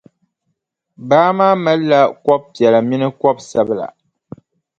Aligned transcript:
Baa 1.09 1.29
maa 1.37 1.53
malila 1.63 1.99
kɔbʼ 2.25 2.41
piɛla 2.53 2.79
mini 2.87 3.07
kɔbʼ 3.21 3.37
sabila. 3.49 3.87